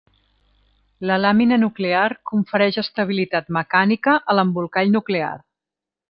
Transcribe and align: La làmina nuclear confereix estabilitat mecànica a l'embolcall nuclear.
La 1.09 1.17
làmina 1.25 1.59
nuclear 1.63 2.07
confereix 2.31 2.79
estabilitat 2.85 3.53
mecànica 3.61 4.15
a 4.33 4.37
l'embolcall 4.39 4.91
nuclear. 4.99 5.29